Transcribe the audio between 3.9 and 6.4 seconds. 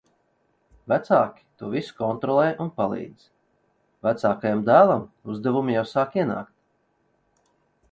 Vecākajam dēlam uzdevumi jau sāk